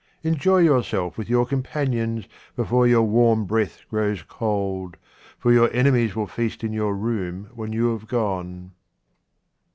[0.23, 4.97] Enjoy yourself with your companions before your warm breath grows cold,
[5.37, 8.71] for your enemies will feast in your room when you have gone.